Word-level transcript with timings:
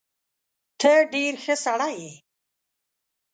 ته 0.79 0.91
ډیر 1.13 1.33
ښه 1.43 1.55
سړی 1.65 1.93
یې 2.03 2.13